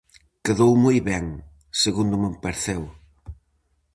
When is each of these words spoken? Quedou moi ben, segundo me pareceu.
Quedou 0.45 0.71
moi 0.83 0.97
ben, 1.09 1.25
segundo 1.83 2.15
me 2.21 2.29
pareceu. 2.43 2.81